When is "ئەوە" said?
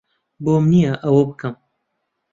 1.03-1.21